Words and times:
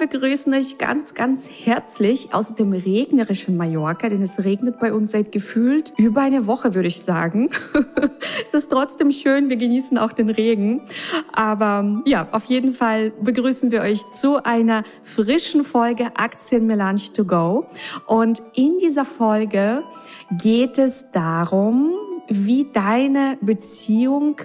Begrüßen 0.00 0.54
euch 0.54 0.78
ganz, 0.78 1.12
ganz 1.12 1.46
herzlich 1.46 2.32
aus 2.32 2.54
dem 2.54 2.72
regnerischen 2.72 3.58
Mallorca, 3.58 4.08
denn 4.08 4.22
es 4.22 4.42
regnet 4.42 4.80
bei 4.80 4.94
uns 4.94 5.10
seit 5.10 5.30
gefühlt 5.30 5.92
über 5.98 6.22
eine 6.22 6.46
Woche, 6.46 6.74
würde 6.74 6.88
ich 6.88 7.02
sagen. 7.02 7.50
es 8.44 8.54
ist 8.54 8.70
trotzdem 8.70 9.12
schön, 9.12 9.50
wir 9.50 9.58
genießen 9.58 9.98
auch 9.98 10.12
den 10.12 10.30
Regen. 10.30 10.80
Aber 11.32 12.02
ja, 12.06 12.28
auf 12.32 12.46
jeden 12.46 12.72
Fall 12.72 13.10
begrüßen 13.20 13.70
wir 13.70 13.82
euch 13.82 14.08
zu 14.08 14.42
einer 14.42 14.84
frischen 15.02 15.64
Folge 15.64 16.06
Aktien 16.16 16.66
Melange 16.66 17.12
to 17.14 17.26
go. 17.26 17.66
Und 18.06 18.40
in 18.54 18.78
dieser 18.78 19.04
Folge 19.04 19.82
geht 20.38 20.78
es 20.78 21.12
darum, 21.12 21.92
wie 22.26 22.70
deine 22.72 23.36
Beziehung, 23.42 24.36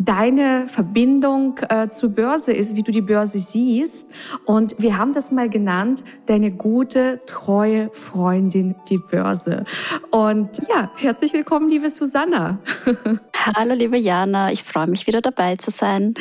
deine 0.00 0.66
Verbindung 0.66 1.58
äh, 1.68 1.88
zur 1.88 2.14
Börse 2.14 2.52
ist, 2.52 2.74
wie 2.74 2.82
du 2.82 2.90
die 2.90 3.02
Börse 3.02 3.38
siehst. 3.38 4.10
Und 4.46 4.74
wir 4.78 4.96
haben 4.96 5.12
das 5.12 5.30
mal 5.30 5.50
genannt, 5.50 6.02
deine 6.26 6.50
gute, 6.50 7.20
treue 7.26 7.90
Freundin, 7.92 8.74
die 8.88 8.98
Börse. 8.98 9.64
Und 10.10 10.58
ja, 10.68 10.90
herzlich 10.96 11.32
willkommen, 11.34 11.68
liebe 11.68 11.90
Susanna. 11.90 12.58
Hallo, 13.34 13.74
liebe 13.74 13.98
Jana, 13.98 14.52
ich 14.52 14.62
freue 14.62 14.86
mich 14.86 15.06
wieder 15.06 15.20
dabei 15.20 15.56
zu 15.56 15.70
sein. 15.70 16.14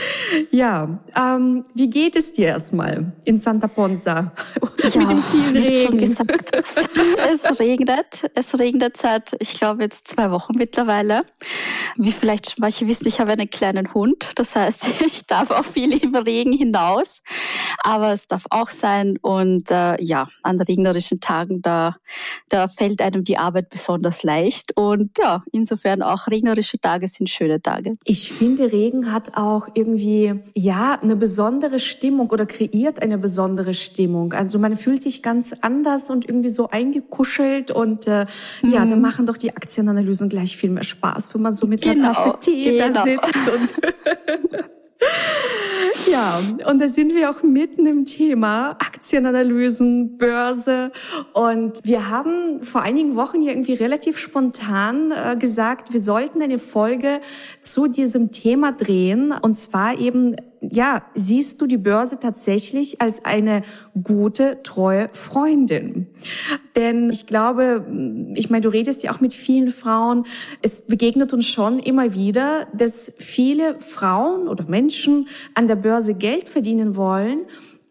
Ja, 0.52 1.00
ähm, 1.16 1.64
wie 1.74 1.90
geht 1.90 2.16
es 2.16 2.34
dir 2.34 2.48
erstmal 2.48 3.14
in 3.24 3.40
Santa 3.40 3.68
Ponsa 3.68 4.34
ja, 4.84 5.00
mit 5.00 5.10
dem 5.10 5.24
vielen 5.24 5.56
Regen? 5.56 5.88
Schon 5.88 5.98
gesagt, 5.98 6.56
es, 6.56 6.76
es 7.52 7.60
regnet, 7.60 8.30
es 8.36 8.60
regnet 8.60 8.98
seit, 8.98 9.36
ich 9.40 9.58
glaube 9.58 9.84
jetzt 9.84 10.08
zwei 10.08 10.32
Wochen 10.32 10.54
mittlerweile. 10.58 11.22
Wie 11.96 12.12
vielleicht 12.12 12.60
manche 12.60 12.88
wissen, 12.88 13.08
ich 13.08 13.20
habe 13.20 13.32
einen 13.70 13.94
Hund, 13.94 14.32
das 14.36 14.56
heißt, 14.56 14.86
ich 15.06 15.26
darf 15.26 15.52
auch 15.52 15.66
viel 15.66 15.94
im 16.04 16.16
Regen 16.16 16.54
hinaus, 16.54 17.22
aber 17.84 18.14
es 18.14 18.28
darf 18.28 18.46
auch 18.50 18.70
sein 18.70 19.18
und 19.22 19.72
äh, 19.72 20.02
ja, 20.02 20.28
an 20.44 20.60
regnerischen 20.60 21.20
Tagen 21.20 21.62
da 21.62 21.96
da 22.50 22.68
fällt 22.68 23.02
einem 23.02 23.24
die 23.24 23.38
Arbeit 23.38 23.70
besonders 23.70 24.24
leicht 24.24 24.76
und 24.76 25.12
ja, 25.20 25.44
insofern 25.52 26.02
auch 26.02 26.28
regnerische 26.28 26.80
Tage 26.80 27.08
sind 27.08 27.30
schöne 27.30 27.62
Tage. 27.62 27.98
Ich 28.06 28.32
finde, 28.32 28.72
Regen 28.72 29.12
hat 29.12 29.38
auch 29.38 29.68
irgendwie, 29.74 30.34
ja, 30.56 30.98
eine 31.02 31.16
besondere 31.16 31.80
Stimmung 31.80 32.30
oder 32.30 32.46
kreiert 32.46 33.02
eine 33.02 33.18
besondere 33.18 33.74
Stimmung. 33.74 34.34
Also 34.34 34.60
man 34.60 34.78
fühlt 34.78 35.02
sich 35.02 35.22
ganz 35.22 35.54
anders 35.62 36.10
und 36.10 36.28
irgendwie 36.28 36.50
so 36.50 36.70
eingekuschelt 36.70 37.72
und 37.72 38.08
äh, 38.08 38.26
mhm. 38.62 38.72
ja, 38.72 38.86
da 38.86 38.96
mhm. 38.96 39.02
machen 39.02 39.26
doch 39.26 39.38
die 39.38 39.56
Aktienanalysen 39.56 40.30
gleich 40.30 40.58
viel 40.58 40.70
mehr 40.70 40.84
Spaß, 40.84 41.34
wenn 41.34 41.42
man 41.42 41.54
so 41.54 41.68
mit 41.68 41.82
genau, 41.82 42.06
einer 42.06 42.14
Tasse 42.14 42.40
Tee 42.42 42.78
genau. 42.78 42.94
da 42.94 43.04
sitzt 43.04 43.48
und 43.60 43.74
Ja, 46.10 46.42
und 46.68 46.80
da 46.80 46.88
sind 46.88 47.14
wir 47.14 47.30
auch 47.30 47.44
mitten 47.44 47.86
im 47.86 48.06
Thema 48.06 48.72
Aktienanalysen, 48.72 50.18
Börse. 50.18 50.92
Und 51.34 51.80
wir 51.84 52.10
haben 52.10 52.64
vor 52.64 52.82
einigen 52.82 53.16
Wochen 53.16 53.42
hier 53.42 53.52
irgendwie 53.52 53.74
relativ 53.74 54.18
spontan 54.18 55.12
äh, 55.12 55.36
gesagt, 55.38 55.94
wir 55.94 56.00
sollten 56.00 56.42
eine 56.42 56.58
Folge 56.58 57.22
zu 57.62 57.88
diesem 57.88 58.32
Thema 58.32 58.72
drehen. 58.72 59.32
Und 59.32 59.56
zwar 59.56 59.98
eben 60.00 60.36
ja, 60.62 61.04
siehst 61.14 61.62
du 61.62 61.68
die 61.68 61.78
Börse 61.78 62.20
tatsächlich 62.20 63.02
als 63.02 63.24
eine 63.24 63.64
gute, 64.02 64.62
treue 64.64 65.10
Freundin? 65.14 66.08
Denn 66.76 67.10
ich 67.10 67.28
glaube, 67.28 67.86
ich 68.36 68.50
meine, 68.50 68.62
du 68.62 68.70
redest 68.70 69.04
ja 69.04 69.12
auch 69.12 69.22
mit 69.22 69.34
vielen 69.34 69.70
Frauen. 69.70 70.26
Es 70.62 70.88
begegnet 70.88 71.34
uns 71.34 71.46
schon 71.46 71.80
immer 71.80 72.14
wieder, 72.14 72.68
dass 72.74 73.14
viele 73.18 73.80
Frauen 73.80 74.48
oder 74.48 74.66
Menschen 74.66 75.28
an 75.54 75.68
der 75.68 75.76
Börse 75.76 76.16
Geld 76.16 76.50
verdienen 76.50 76.96
wollen, 76.96 77.40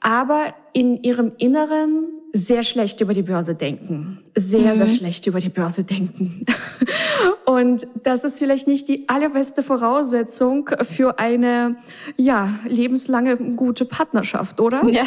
aber 0.00 0.54
in 0.72 1.02
ihrem 1.02 1.32
Inneren 1.38 2.08
sehr 2.32 2.62
schlecht 2.62 3.00
über 3.00 3.14
die 3.14 3.22
Börse 3.22 3.54
denken. 3.54 4.18
Sehr, 4.38 4.74
mhm. 4.74 4.78
sehr 4.78 4.86
schlecht 4.86 5.26
über 5.26 5.40
die 5.40 5.48
Börse 5.48 5.84
denken. 5.84 6.44
Und 7.44 7.86
das 8.04 8.24
ist 8.24 8.38
vielleicht 8.38 8.68
nicht 8.68 8.88
die 8.88 9.08
allerbeste 9.08 9.62
Voraussetzung 9.62 10.68
für 10.82 11.18
eine, 11.18 11.76
ja, 12.16 12.58
lebenslange 12.66 13.36
gute 13.36 13.86
Partnerschaft, 13.86 14.60
oder? 14.60 14.86
Ja, 14.86 15.04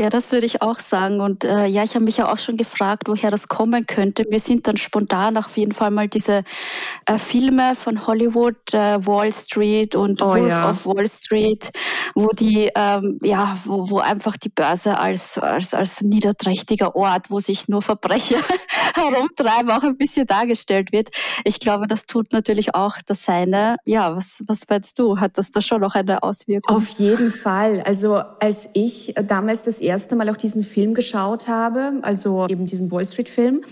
ja 0.00 0.08
das 0.08 0.32
würde 0.32 0.46
ich 0.46 0.62
auch 0.62 0.80
sagen. 0.80 1.20
Und 1.20 1.44
äh, 1.44 1.66
ja, 1.66 1.84
ich 1.84 1.94
habe 1.94 2.04
mich 2.04 2.16
ja 2.16 2.32
auch 2.32 2.38
schon 2.38 2.56
gefragt, 2.56 3.04
woher 3.06 3.30
das 3.30 3.46
kommen 3.46 3.86
könnte. 3.86 4.26
Mir 4.28 4.40
sind 4.40 4.66
dann 4.66 4.76
spontan 4.76 5.36
auf 5.36 5.56
jeden 5.56 5.72
Fall 5.72 5.92
mal 5.92 6.08
diese 6.08 6.42
äh, 7.06 7.18
Filme 7.18 7.76
von 7.76 8.06
Hollywood, 8.06 8.74
äh, 8.74 9.06
Wall 9.06 9.32
Street 9.32 9.94
und 9.94 10.20
oh, 10.20 10.30
Wolf 10.30 10.50
ja. 10.50 10.70
of 10.70 10.86
Wall 10.86 11.08
Street, 11.08 11.70
wo 12.14 12.28
die, 12.30 12.70
ähm, 12.74 13.18
ja, 13.22 13.56
wo, 13.64 13.90
wo 13.90 13.98
einfach 13.98 14.36
die 14.36 14.48
Börse 14.48 14.98
als, 14.98 15.38
als, 15.38 15.72
als 15.72 16.00
niederträchtiger 16.02 16.96
Ort, 16.96 17.30
wo 17.30 17.38
sich 17.38 17.68
nur 17.68 17.80
Verbrecher 18.18 18.44
herumtreiben, 18.94 19.70
auch 19.70 19.82
ein 19.82 19.96
bisschen 19.96 20.26
dargestellt 20.26 20.92
wird. 20.92 21.10
Ich 21.44 21.60
glaube, 21.60 21.86
das 21.86 22.06
tut 22.06 22.32
natürlich 22.32 22.74
auch 22.74 22.96
das 23.06 23.24
Seine. 23.24 23.76
Ja, 23.84 24.16
was, 24.16 24.44
was 24.46 24.60
meinst 24.68 24.98
du? 24.98 25.18
Hat 25.18 25.38
das 25.38 25.50
da 25.50 25.60
schon 25.60 25.80
noch 25.80 25.94
eine 25.94 26.22
Auswirkung? 26.22 26.76
Auf 26.76 26.88
jeden 26.98 27.30
Fall. 27.30 27.82
Also 27.82 28.22
als 28.40 28.70
ich 28.74 29.14
damals 29.26 29.62
das 29.62 29.80
erste 29.80 30.16
Mal 30.16 30.28
auch 30.30 30.36
diesen 30.36 30.64
Film 30.64 30.94
geschaut 30.94 31.48
habe, 31.48 31.94
also 32.02 32.46
eben 32.48 32.66
diesen 32.66 32.90
Wall 32.90 33.04
Street 33.04 33.28
Film, 33.28 33.62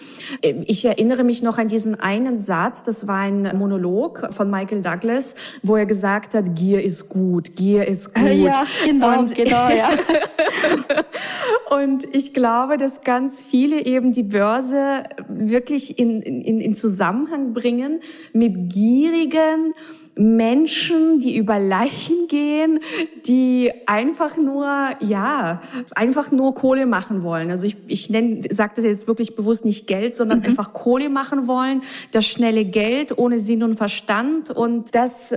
ich 0.42 0.84
erinnere 0.84 1.24
mich 1.24 1.42
noch 1.42 1.58
an 1.58 1.68
diesen 1.68 1.98
einen 1.98 2.36
Satz, 2.36 2.84
das 2.84 3.06
war 3.06 3.20
ein 3.20 3.56
Monolog 3.56 4.28
von 4.30 4.50
Michael 4.50 4.82
Douglas, 4.82 5.34
wo 5.62 5.76
er 5.76 5.86
gesagt 5.86 6.34
hat, 6.34 6.54
Gier 6.54 6.82
ist 6.82 7.08
gut, 7.08 7.56
Gier 7.56 7.86
ist 7.86 8.14
gut. 8.14 8.26
Ja, 8.26 8.66
genau, 8.84 9.18
Und 9.18 9.34
genau, 9.34 9.68
ja. 9.68 9.90
Und 11.70 12.04
ich 12.14 12.32
glaube, 12.32 12.76
dass 12.76 13.02
ganz 13.02 13.40
viele 13.40 13.84
eben 13.84 14.12
die 14.12 14.25
Börse 14.28 15.04
wirklich 15.28 15.98
in, 15.98 16.22
in, 16.22 16.60
in 16.60 16.74
Zusammenhang 16.74 17.52
bringen 17.52 18.00
mit 18.32 18.72
gierigen, 18.72 19.74
Menschen, 20.18 21.18
die 21.18 21.36
über 21.36 21.58
Leichen 21.58 22.26
gehen, 22.26 22.80
die 23.26 23.70
einfach 23.84 24.38
nur, 24.38 24.66
ja, 25.00 25.60
einfach 25.94 26.30
nur 26.30 26.54
Kohle 26.54 26.86
machen 26.86 27.22
wollen. 27.22 27.50
Also 27.50 27.66
ich, 27.66 27.76
ich 27.86 28.08
nenne, 28.08 28.40
sage 28.50 28.72
das 28.76 28.84
jetzt 28.84 29.08
wirklich 29.08 29.36
bewusst 29.36 29.66
nicht 29.66 29.86
Geld, 29.86 30.14
sondern 30.14 30.38
mhm. 30.38 30.46
einfach 30.46 30.72
Kohle 30.72 31.10
machen 31.10 31.46
wollen, 31.46 31.82
das 32.12 32.24
schnelle 32.24 32.64
Geld 32.64 33.18
ohne 33.18 33.38
Sinn 33.38 33.62
und 33.62 33.74
Verstand 33.74 34.50
und 34.50 34.94
das 34.94 35.34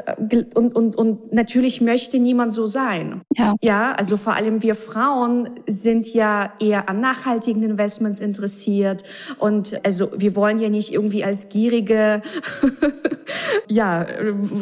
und 0.54 0.76
und 0.76 0.96
und 0.96 1.34
natürlich 1.34 1.82
möchte 1.82 2.18
niemand 2.18 2.54
so 2.54 2.66
sein. 2.66 3.22
Ja. 3.36 3.56
Ja, 3.62 3.92
also 3.92 4.16
vor 4.16 4.36
allem 4.36 4.64
wir 4.64 4.76
Frauen 4.76 5.50
sind 5.68 6.14
ja 6.14 6.54
eher 6.60 6.88
an 6.88 7.02
nachhaltigen 7.02 7.64
Investments 7.64 8.22
interessiert 8.22 9.04
und 9.40 9.80
also 9.84 10.08
wir 10.18 10.38
wollen 10.38 10.60
ja 10.60 10.70
nicht 10.70 10.94
irgendwie 10.94 11.26
als 11.26 11.50
gierige 11.50 12.22
ja 13.68 14.06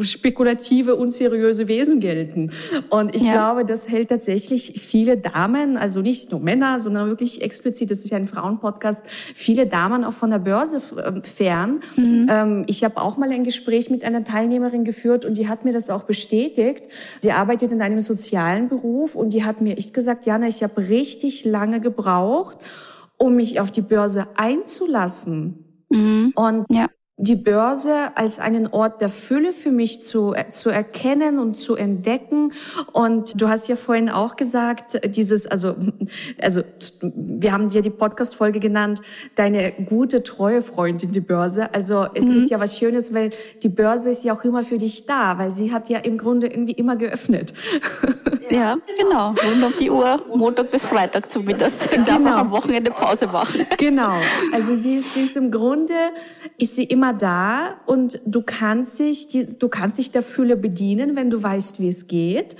spekulative, 0.08 0.96
unseriöse 0.96 1.68
Wesen 1.68 2.00
gelten. 2.00 2.52
Und 2.90 3.14
ich 3.16 3.22
ja. 3.22 3.34
glaube, 3.34 3.66
das 3.66 3.88
hält 3.90 4.10
tatsächlich 4.10 4.82
viele 4.82 5.18
Damen, 5.18 5.78
also 5.78 6.02
nicht 6.02 6.32
nur 6.32 6.40
Männer, 6.40 6.80
sondern 6.80 7.08
wirklich 7.10 7.42
explizit, 7.42 7.92
das 7.92 8.00
ist 8.00 8.10
ja 8.10 8.18
ein 8.18 8.28
Frauenpodcast, 8.28 9.06
viele 9.36 9.68
Damen 9.68 10.04
auch 10.04 10.14
von 10.14 10.32
der 10.32 10.40
Börse 10.40 10.82
ähm, 11.06 11.24
fern. 11.24 11.82
Mhm. 11.96 12.28
Ähm, 12.30 12.64
ich 12.68 12.84
habe 12.84 13.02
auch 13.02 13.18
mal 13.18 13.32
ein 13.32 13.44
Gespräch 13.44 13.90
mit 13.90 14.04
einer 14.04 14.24
Teilnehmerin 14.24 14.84
geführt 14.84 15.26
und 15.26 15.38
die 15.38 15.48
hat 15.48 15.66
mir 15.66 15.74
das 15.74 15.90
auch 15.90 16.04
bestätigt. 16.04 16.88
Sie 17.22 17.32
arbeitet 17.32 17.72
in 17.72 17.82
einem 17.82 18.02
sozialen 18.02 18.70
Beruf 18.70 19.16
und 19.16 19.34
die 19.34 19.44
hat 19.44 19.62
mir 19.62 19.78
echt 19.78 19.94
gesagt, 19.94 20.26
Jana, 20.26 20.48
ich 20.48 20.64
habe 20.64 20.90
richtig 20.90 21.46
lange 21.46 21.80
gebraucht, 21.80 22.58
um 23.18 23.36
mich 23.36 23.60
auf 23.60 23.72
die 23.72 23.82
Börse 23.82 24.28
einzulassen. 24.36 25.86
Mhm. 25.90 26.34
Und 26.36 26.66
ja 26.70 26.88
die 27.20 27.36
Börse 27.36 28.12
als 28.14 28.38
einen 28.38 28.68
Ort 28.68 29.02
der 29.02 29.10
Fülle 29.10 29.52
für 29.52 29.72
mich 29.72 30.06
zu, 30.06 30.36
zu 30.52 30.70
erkennen 30.70 31.40
und 31.40 31.58
zu 31.58 31.76
entdecken. 31.76 32.54
Und 32.94 33.42
du 33.42 33.50
hast 33.50 33.68
ja 33.68 33.76
vorhin 33.76 34.10
auch 34.10 34.36
gesagt, 34.36 35.00
dieses, 35.16 35.48
also, 35.48 35.76
also, 36.40 36.62
wir 37.02 37.52
haben 37.52 37.72
dir 37.72 37.82
die 37.82 37.90
Podcast-Folge 37.90 38.60
genannt, 38.60 39.02
deine 39.34 39.72
gute, 39.72 40.22
treue 40.22 40.62
Freundin, 40.62 41.12
die 41.12 41.20
Börse. 41.20 41.74
Also, 41.74 42.06
es 42.14 42.24
mhm. 42.24 42.38
ist 42.38 42.52
ja 42.52 42.60
was 42.60 42.78
Schönes, 42.78 43.12
weil 43.16 43.32
die 43.64 43.70
Börse 43.70 44.12
ist 44.12 44.24
ja 44.24 44.34
auch 44.34 44.44
immer 44.44 44.62
für 44.62 44.78
dich 44.78 45.08
da, 45.08 45.40
weil 45.40 45.50
sie 45.50 45.74
hat 45.74 45.90
ja 45.90 45.98
im 45.98 46.20
Grunde 46.20 46.46
irgendwie 46.46 46.74
immer 46.74 46.98
geöffnet. 46.98 47.52
Ja, 48.50 48.78
genau. 48.98 49.30
Rund 49.30 49.64
um 49.64 49.74
die 49.80 49.90
Uhr, 49.90 50.22
Montag 50.36 50.72
bis 50.72 50.84
Freitag 50.84 51.30
zumindest. 51.30 51.90
Ich 51.98 52.04
darf 52.04 52.18
genau. 52.18 52.34
auch 52.34 52.38
am 52.38 52.52
Wochenende 52.52 52.92
Pause 52.92 53.28
machen. 53.28 53.66
Genau. 53.78 54.14
Also, 54.52 54.74
sie 54.74 54.98
ist, 54.98 55.14
sie 55.14 55.24
ist 55.24 55.38
im 55.38 55.52
Grunde, 55.52 55.94
ist 56.58 56.76
sie 56.76 56.84
immer 56.84 56.98
immer 56.98 57.14
da 57.14 57.76
und 57.86 58.20
du 58.26 58.42
kannst 58.42 59.00
dich, 59.00 59.28
du 59.60 59.70
kannst 59.70 59.98
dich 59.98 60.12
der 60.12 60.24
Fülle 60.24 60.58
bedienen, 60.58 61.16
wenn 61.16 61.30
du 61.30 61.42
weißt, 61.42 61.80
wie 61.80 61.90
es 61.90 62.08
geht. 62.08 62.56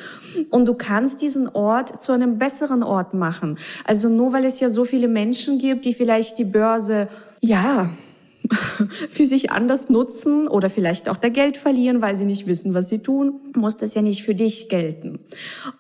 Und 0.52 0.66
du 0.68 0.76
kannst 0.76 1.22
diesen 1.22 1.48
Ort 1.50 2.02
zu 2.02 2.12
einem 2.12 2.38
besseren 2.38 2.84
Ort 2.84 3.14
machen. 3.14 3.58
Also 3.84 4.10
nur 4.10 4.34
weil 4.34 4.46
es 4.46 4.60
ja 4.60 4.70
so 4.70 4.86
viele 4.86 5.08
Menschen 5.08 5.58
gibt, 5.60 5.86
die 5.86 5.94
vielleicht 5.94 6.38
die 6.38 6.46
Börse, 6.46 7.08
ja, 7.42 7.90
für 9.10 9.26
sich 9.26 9.52
anders 9.52 9.90
nutzen 9.90 10.48
oder 10.48 10.70
vielleicht 10.70 11.10
auch 11.10 11.18
da 11.18 11.30
Geld 11.30 11.58
verlieren, 11.58 12.02
weil 12.02 12.16
sie 12.16 12.26
nicht 12.26 12.48
wissen, 12.48 12.74
was 12.74 12.90
sie 12.90 13.00
tun, 13.00 13.40
muss 13.56 13.78
das 13.78 13.94
ja 13.94 14.02
nicht 14.02 14.24
für 14.24 14.36
dich 14.36 14.70
gelten. 14.70 15.20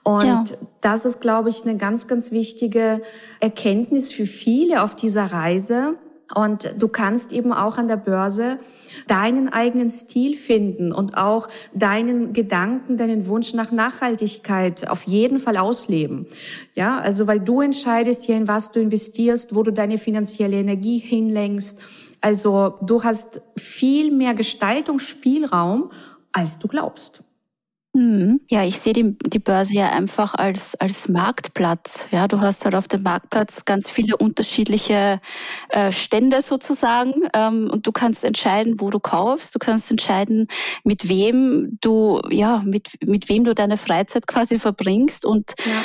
Und 0.03 0.25
ja. 0.25 0.43
das 0.81 1.05
ist, 1.05 1.21
glaube 1.21 1.49
ich, 1.49 1.63
eine 1.63 1.77
ganz, 1.77 2.07
ganz 2.07 2.31
wichtige 2.31 3.01
Erkenntnis 3.39 4.11
für 4.11 4.25
viele 4.25 4.83
auf 4.83 4.95
dieser 4.95 5.25
Reise. 5.25 5.95
Und 6.35 6.75
du 6.77 6.89
kannst 6.89 7.31
eben 7.31 7.53
auch 7.53 7.77
an 7.77 7.87
der 7.87 7.95
Börse 7.95 8.59
deinen 9.07 9.47
eigenen 9.47 9.89
Stil 9.89 10.35
finden 10.35 10.91
und 10.91 11.15
auch 11.15 11.47
deinen 11.73 12.33
Gedanken, 12.33 12.97
deinen 12.97 13.27
Wunsch 13.27 13.53
nach 13.53 13.71
Nachhaltigkeit 13.71 14.89
auf 14.89 15.03
jeden 15.03 15.39
Fall 15.39 15.55
ausleben. 15.55 16.25
Ja, 16.75 16.97
also 16.99 17.27
weil 17.27 17.39
du 17.39 17.61
entscheidest 17.61 18.25
hier, 18.25 18.35
in 18.35 18.49
was 18.49 18.73
du 18.73 18.81
investierst, 18.81 19.55
wo 19.55 19.63
du 19.63 19.71
deine 19.71 19.97
finanzielle 19.97 20.57
Energie 20.57 20.97
hinlenkst 20.97 21.81
also 22.21 22.77
du 22.81 23.03
hast 23.03 23.41
viel 23.57 24.11
mehr 24.11 24.33
Gestaltungsspielraum, 24.33 25.91
als 26.31 26.59
du 26.59 26.67
glaubst. 26.67 27.23
Mhm. 27.97 28.41
Ja, 28.47 28.63
ich 28.63 28.77
sehe 28.77 28.93
die, 28.93 29.17
die 29.17 29.39
Börse 29.39 29.73
ja 29.73 29.89
einfach 29.89 30.35
als, 30.35 30.75
als 30.75 31.09
Marktplatz. 31.09 32.07
Ja, 32.11 32.27
du 32.27 32.39
hast 32.39 32.63
halt 32.63 32.75
auf 32.75 32.87
dem 32.87 33.01
Marktplatz 33.01 33.65
ganz 33.65 33.89
viele 33.89 34.17
unterschiedliche 34.17 35.19
äh, 35.69 35.91
Stände 35.91 36.43
sozusagen 36.43 37.13
ähm, 37.33 37.69
und 37.71 37.87
du 37.87 37.91
kannst 37.91 38.23
entscheiden, 38.23 38.79
wo 38.79 38.91
du 38.91 38.99
kaufst. 38.99 39.55
Du 39.55 39.59
kannst 39.59 39.89
entscheiden, 39.89 40.47
mit 40.83 41.09
wem 41.09 41.79
du, 41.81 42.21
ja, 42.29 42.61
mit, 42.63 42.89
mit 43.07 43.29
wem 43.29 43.45
du 43.45 43.55
deine 43.55 43.77
Freizeit 43.77 44.27
quasi 44.27 44.59
verbringst 44.59 45.25
und 45.25 45.55
ja 45.57 45.81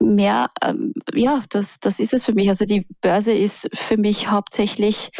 mehr, 0.00 0.50
ähm, 0.62 0.92
ja, 1.14 1.42
das, 1.50 1.80
das 1.80 1.98
ist 1.98 2.12
es 2.14 2.24
für 2.24 2.34
mich. 2.34 2.48
Also 2.48 2.64
die 2.64 2.86
Börse 3.00 3.32
ist 3.32 3.68
für 3.74 3.96
mich 3.96 4.30
hauptsächlich 4.30 5.10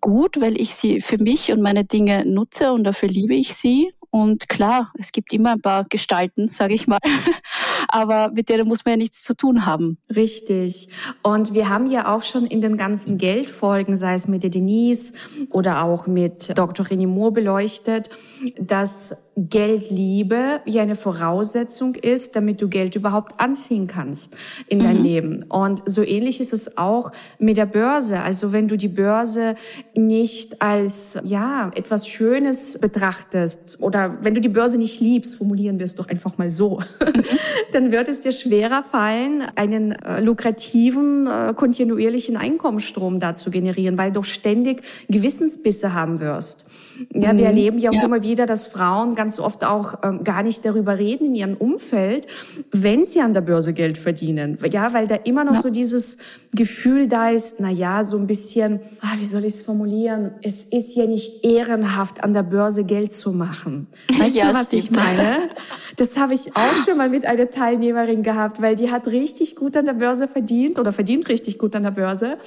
gut, 0.00 0.40
weil 0.40 0.60
ich 0.60 0.74
sie 0.74 1.00
für 1.00 1.18
mich 1.18 1.50
und 1.52 1.62
meine 1.62 1.84
Dinge 1.84 2.24
nutze 2.26 2.72
und 2.72 2.84
dafür 2.84 3.08
liebe 3.08 3.34
ich 3.34 3.54
sie. 3.54 3.92
Und 4.10 4.48
klar, 4.48 4.92
es 4.98 5.12
gibt 5.12 5.32
immer 5.32 5.52
ein 5.52 5.60
paar 5.60 5.84
Gestalten, 5.84 6.48
sage 6.48 6.74
ich 6.74 6.86
mal, 6.86 6.98
aber 7.88 8.30
mit 8.32 8.48
denen 8.48 8.66
muss 8.66 8.84
man 8.84 8.92
ja 8.92 8.96
nichts 8.96 9.22
zu 9.22 9.34
tun 9.34 9.66
haben. 9.66 9.98
Richtig. 10.14 10.88
Und 11.22 11.52
wir 11.52 11.68
haben 11.68 11.90
ja 11.90 12.14
auch 12.14 12.22
schon 12.22 12.46
in 12.46 12.60
den 12.60 12.76
ganzen 12.76 13.18
Geldfolgen, 13.18 13.96
sei 13.96 14.14
es 14.14 14.26
mit 14.26 14.42
der 14.42 14.50
Denise 14.50 15.12
oder 15.50 15.82
auch 15.82 16.06
mit 16.06 16.56
Dr. 16.56 16.86
René 16.86 17.06
Moore 17.06 17.32
beleuchtet, 17.32 18.10
dass 18.58 19.28
Geldliebe 19.36 20.60
ja 20.64 20.82
eine 20.82 20.96
Voraussetzung 20.96 21.94
ist, 21.94 22.34
damit 22.34 22.60
du 22.60 22.68
Geld 22.68 22.96
überhaupt 22.96 23.40
anziehen 23.40 23.86
kannst 23.86 24.36
in 24.66 24.80
dein 24.80 24.98
mhm. 24.98 25.02
Leben. 25.02 25.42
Und 25.44 25.82
so 25.86 26.02
ähnlich 26.02 26.40
ist 26.40 26.52
es 26.52 26.76
auch 26.78 27.12
mit 27.38 27.56
der 27.56 27.66
Börse. 27.66 28.20
Also 28.20 28.52
wenn 28.52 28.68
du 28.68 28.76
die 28.76 28.88
Börse 28.88 29.54
nicht 29.94 30.60
als, 30.60 31.18
ja, 31.24 31.70
etwas 31.74 32.08
Schönes 32.08 32.78
betrachtest 32.80 33.80
oder 33.80 33.97
oder 33.98 34.16
wenn 34.22 34.34
du 34.34 34.40
die 34.40 34.48
Börse 34.48 34.78
nicht 34.78 35.00
liebst, 35.00 35.36
formulieren 35.36 35.78
wir 35.78 35.84
es 35.84 35.96
doch 35.96 36.08
einfach 36.08 36.38
mal 36.38 36.50
so, 36.50 36.80
dann 37.72 37.90
wird 37.90 38.08
es 38.08 38.20
dir 38.20 38.32
schwerer 38.32 38.82
fallen, 38.82 39.42
einen 39.56 39.92
äh, 39.92 40.20
lukrativen, 40.20 41.26
äh, 41.26 41.52
kontinuierlichen 41.54 42.36
Einkommensstrom 42.36 43.18
da 43.18 43.34
zu 43.34 43.50
generieren, 43.50 43.98
weil 43.98 44.12
du 44.12 44.22
ständig 44.22 44.82
Gewissensbisse 45.08 45.94
haben 45.94 46.20
wirst. 46.20 46.66
Ja, 47.12 47.28
wir 47.28 47.34
mhm. 47.34 47.40
erleben 47.40 47.78
ja 47.78 47.90
auch 47.90 47.94
ja. 47.94 48.04
immer 48.04 48.22
wieder, 48.22 48.46
dass 48.46 48.66
Frauen 48.66 49.14
ganz 49.14 49.38
oft 49.38 49.64
auch 49.64 49.94
ähm, 50.02 50.24
gar 50.24 50.42
nicht 50.42 50.64
darüber 50.64 50.98
reden 50.98 51.26
in 51.26 51.34
ihrem 51.34 51.54
Umfeld, 51.54 52.26
wenn 52.72 53.04
sie 53.04 53.20
an 53.20 53.34
der 53.34 53.40
Börse 53.40 53.72
Geld 53.72 53.98
verdienen. 53.98 54.58
Ja, 54.70 54.92
weil 54.92 55.06
da 55.06 55.14
immer 55.14 55.44
noch 55.44 55.54
ja. 55.54 55.60
so 55.60 55.70
dieses 55.70 56.18
Gefühl 56.52 57.08
da 57.08 57.30
ist, 57.30 57.60
na 57.60 57.70
ja, 57.70 58.02
so 58.02 58.16
ein 58.16 58.26
bisschen, 58.26 58.80
ah, 59.00 59.14
wie 59.18 59.26
soll 59.26 59.44
ich 59.44 59.54
es 59.54 59.62
formulieren? 59.62 60.32
Es 60.42 60.64
ist 60.64 60.96
ja 60.96 61.06
nicht 61.06 61.44
ehrenhaft, 61.44 62.22
an 62.24 62.32
der 62.32 62.42
Börse 62.42 62.84
Geld 62.84 63.12
zu 63.12 63.32
machen. 63.32 63.86
Weißt 64.18 64.34
ja, 64.34 64.50
du, 64.50 64.58
was 64.58 64.68
stimmt. 64.68 64.82
ich 64.84 64.90
meine? 64.90 65.50
Das 65.96 66.16
habe 66.16 66.34
ich 66.34 66.56
auch 66.56 66.86
schon 66.86 66.96
mal 66.96 67.08
mit 67.08 67.26
einer 67.26 67.50
Teilnehmerin 67.50 68.22
gehabt, 68.22 68.60
weil 68.62 68.76
die 68.76 68.90
hat 68.90 69.06
richtig 69.08 69.56
gut 69.56 69.76
an 69.76 69.86
der 69.86 69.94
Börse 69.94 70.28
verdient 70.28 70.78
oder 70.78 70.92
verdient 70.92 71.28
richtig 71.28 71.58
gut 71.58 71.74
an 71.76 71.82
der 71.82 71.90
Börse. 71.90 72.38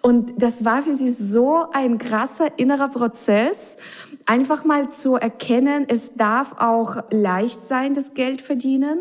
Und 0.00 0.32
das 0.38 0.64
war 0.64 0.82
für 0.82 0.94
sie 0.94 1.10
so 1.10 1.64
ein 1.72 1.98
krasser 1.98 2.58
innerer 2.58 2.88
Prozess, 2.88 3.76
einfach 4.26 4.64
mal 4.64 4.88
zu 4.88 5.16
erkennen, 5.16 5.84
es 5.88 6.14
darf 6.14 6.56
auch 6.58 7.04
leicht 7.10 7.64
sein, 7.64 7.94
das 7.94 8.14
Geld 8.14 8.40
verdienen 8.40 9.00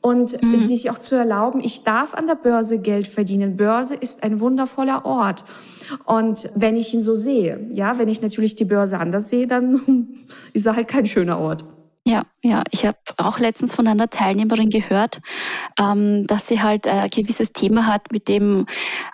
und 0.00 0.42
mhm. 0.42 0.56
sich 0.56 0.90
auch 0.90 0.98
zu 0.98 1.14
erlauben, 1.14 1.60
ich 1.60 1.84
darf 1.84 2.14
an 2.14 2.26
der 2.26 2.34
Börse 2.34 2.80
Geld 2.80 3.06
verdienen. 3.06 3.56
Börse 3.56 3.94
ist 3.94 4.22
ein 4.22 4.40
wundervoller 4.40 5.04
Ort. 5.04 5.44
Und 6.04 6.50
wenn 6.54 6.76
ich 6.76 6.92
ihn 6.94 7.00
so 7.00 7.14
sehe, 7.14 7.70
ja, 7.72 7.98
wenn 7.98 8.08
ich 8.08 8.22
natürlich 8.22 8.56
die 8.56 8.64
Börse 8.64 8.98
anders 8.98 9.28
sehe, 9.28 9.46
dann 9.46 10.08
ist 10.52 10.66
er 10.66 10.76
halt 10.76 10.88
kein 10.88 11.06
schöner 11.06 11.38
Ort. 11.38 11.64
Ja, 12.06 12.26
ja, 12.42 12.62
ich 12.70 12.84
habe 12.84 12.98
auch 13.16 13.38
letztens 13.38 13.74
von 13.74 13.86
einer 13.86 14.10
Teilnehmerin 14.10 14.68
gehört, 14.68 15.22
ähm, 15.80 16.26
dass 16.26 16.46
sie 16.46 16.60
halt 16.60 16.86
ein 16.86 17.08
gewisses 17.08 17.54
Thema 17.54 17.86
hat, 17.86 18.12
mit 18.12 18.28
dem 18.28 18.66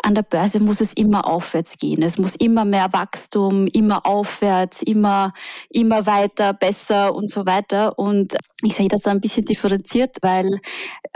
an 0.03 0.17
der 0.17 0.23
Börse 0.23 0.59
muss 0.59 0.81
es 0.81 0.93
immer 0.95 1.25
aufwärts 1.25 1.79
gehen. 1.79 2.03
Es 2.03 2.19
muss 2.19 2.35
immer 2.35 2.65
mehr 2.65 2.93
Wachstum, 2.93 3.69
immer 3.69 4.05
aufwärts, 4.07 4.83
immer, 4.83 5.33
immer 5.69 6.05
weiter, 6.07 6.53
besser 6.53 7.15
und 7.15 7.31
so 7.31 7.47
weiter. 7.47 7.97
Und 7.97 8.37
ich 8.65 8.75
sehe 8.75 8.89
das 8.89 9.07
ein 9.07 9.21
bisschen 9.21 9.45
differenziert, 9.45 10.17
weil 10.23 10.59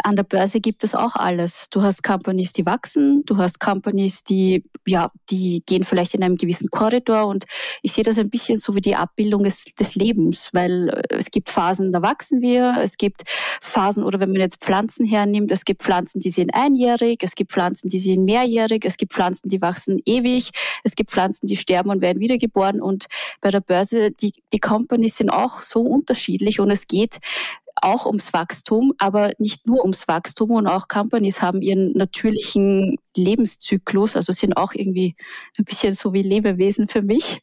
an 0.04 0.14
der 0.14 0.22
Börse 0.22 0.60
gibt 0.60 0.84
es 0.84 0.94
auch 0.94 1.16
alles. 1.16 1.68
Du 1.70 1.82
hast 1.82 2.04
Companies, 2.04 2.52
die 2.52 2.66
wachsen, 2.66 3.24
du 3.26 3.36
hast 3.36 3.58
Companies, 3.58 4.22
die, 4.22 4.62
ja, 4.86 5.10
die 5.28 5.64
gehen 5.66 5.82
vielleicht 5.82 6.14
in 6.14 6.22
einem 6.22 6.36
gewissen 6.36 6.68
Korridor 6.70 7.26
und 7.26 7.46
ich 7.82 7.92
sehe 7.92 8.04
das 8.04 8.18
ein 8.18 8.30
bisschen 8.30 8.58
so 8.58 8.76
wie 8.76 8.80
die 8.80 8.94
Abbildung 8.94 9.42
des, 9.42 9.64
des 9.74 9.96
Lebens, 9.96 10.50
weil 10.52 11.02
es 11.10 11.32
gibt 11.32 11.50
Phasen, 11.64 11.92
da 11.92 12.02
wachsen 12.02 12.42
wir. 12.42 12.76
Es 12.82 12.98
gibt 12.98 13.22
Phasen, 13.60 14.04
oder 14.04 14.20
wenn 14.20 14.30
man 14.30 14.40
jetzt 14.40 14.62
Pflanzen 14.62 15.06
hernimmt, 15.06 15.50
es 15.50 15.64
gibt 15.64 15.82
Pflanzen, 15.82 16.20
die 16.20 16.30
sind 16.30 16.54
einjährig, 16.54 17.20
es 17.22 17.34
gibt 17.34 17.52
Pflanzen, 17.52 17.88
die 17.88 17.98
sind 17.98 18.24
mehrjährig, 18.24 18.84
es 18.84 18.96
gibt 18.98 19.14
Pflanzen, 19.14 19.48
die 19.48 19.62
wachsen 19.62 19.98
ewig, 20.04 20.50
es 20.82 20.94
gibt 20.94 21.10
Pflanzen, 21.10 21.46
die 21.46 21.56
sterben 21.56 21.90
und 21.90 22.02
werden 22.02 22.20
wiedergeboren. 22.20 22.82
Und 22.82 23.06
bei 23.40 23.50
der 23.50 23.60
Börse, 23.60 24.10
die, 24.10 24.32
die 24.52 24.60
Companies 24.60 25.16
sind 25.16 25.30
auch 25.30 25.60
so 25.60 25.80
unterschiedlich 25.80 26.60
und 26.60 26.70
es 26.70 26.86
geht 26.86 27.18
auch 27.84 28.06
ums 28.06 28.32
Wachstum, 28.32 28.92
aber 28.98 29.32
nicht 29.38 29.66
nur 29.66 29.82
ums 29.82 30.08
Wachstum 30.08 30.50
und 30.50 30.66
auch 30.66 30.88
Companies 30.88 31.42
haben 31.42 31.62
ihren 31.62 31.92
natürlichen 31.92 32.96
Lebenszyklus, 33.16 34.16
also 34.16 34.32
sind 34.32 34.56
auch 34.56 34.72
irgendwie 34.74 35.14
ein 35.58 35.64
bisschen 35.64 35.92
so 35.92 36.12
wie 36.12 36.22
Lebewesen 36.22 36.88
für 36.88 37.02
mich. 37.02 37.42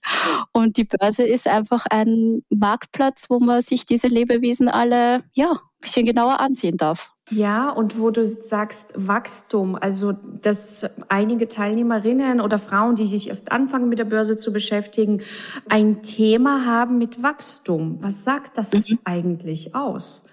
Und 0.51 0.77
die 0.77 0.85
Börse 0.85 1.23
ist 1.23 1.47
einfach 1.47 1.85
ein 1.89 2.43
Marktplatz, 2.49 3.29
wo 3.29 3.39
man 3.39 3.61
sich 3.61 3.85
diese 3.85 4.07
Lebewesen 4.07 4.67
alle, 4.67 5.23
ja, 5.33 5.51
ein 5.51 5.81
bisschen 5.81 6.05
genauer 6.05 6.39
ansehen 6.39 6.77
darf. 6.77 7.11
Ja, 7.31 7.69
und 7.69 7.97
wo 7.97 8.09
du 8.09 8.25
sagst 8.25 9.07
Wachstum, 9.07 9.75
also 9.75 10.11
dass 10.41 11.01
einige 11.07 11.47
Teilnehmerinnen 11.47 12.41
oder 12.41 12.57
Frauen, 12.57 12.95
die 12.95 13.05
sich 13.05 13.29
erst 13.29 13.53
anfangen 13.53 13.87
mit 13.87 13.99
der 13.99 14.05
Börse 14.05 14.35
zu 14.35 14.51
beschäftigen, 14.51 15.21
ein 15.69 16.03
Thema 16.03 16.65
haben 16.65 16.97
mit 16.97 17.23
Wachstum. 17.23 17.99
Was 18.01 18.25
sagt 18.25 18.57
das 18.57 18.73
mhm. 18.73 18.99
eigentlich 19.05 19.73
aus? 19.75 20.27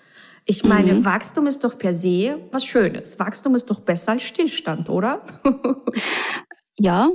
Ich 0.51 0.65
meine, 0.65 0.95
mhm. 0.95 1.05
Wachstum 1.05 1.47
ist 1.47 1.63
doch 1.63 1.77
per 1.77 1.93
se 1.93 2.39
was 2.51 2.65
Schönes. 2.65 3.19
Wachstum 3.19 3.55
ist 3.55 3.71
doch 3.71 3.81
besser 3.81 4.13
als 4.13 4.23
Stillstand, 4.23 4.89
oder? 4.89 5.21
ja, 6.79 7.11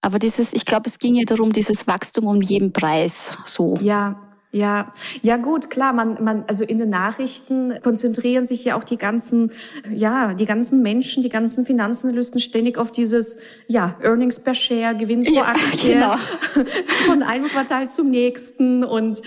aber 0.00 0.20
dieses, 0.20 0.52
ich 0.52 0.64
glaube, 0.64 0.88
es 0.88 1.00
ging 1.00 1.16
ja 1.16 1.24
darum, 1.24 1.52
dieses 1.52 1.88
Wachstum 1.88 2.28
um 2.28 2.40
jeden 2.40 2.72
Preis, 2.72 3.36
so. 3.46 3.76
Ja, 3.82 4.28
ja, 4.52 4.94
ja 5.22 5.38
gut, 5.38 5.70
klar, 5.70 5.92
man, 5.92 6.22
man, 6.22 6.44
also 6.46 6.62
in 6.62 6.78
den 6.78 6.88
Nachrichten 6.88 7.82
konzentrieren 7.82 8.46
sich 8.46 8.64
ja 8.64 8.78
auch 8.78 8.84
die 8.84 8.96
ganzen, 8.96 9.50
ja, 9.92 10.32
die 10.34 10.46
ganzen 10.46 10.80
Menschen, 10.80 11.24
die 11.24 11.28
ganzen 11.28 11.66
Finanzanalysten 11.66 12.40
ständig 12.40 12.78
auf 12.78 12.92
dieses, 12.92 13.40
ja, 13.66 13.96
Earnings 14.00 14.38
per 14.38 14.54
Share, 14.54 14.96
Gewinn 14.96 15.24
pro 15.24 15.40
Aktie, 15.42 15.98
ja, 15.98 16.16
genau. 16.54 16.66
von 17.06 17.24
einem 17.24 17.46
Quartal 17.46 17.88
zum 17.88 18.10
nächsten 18.10 18.84
und 18.84 19.20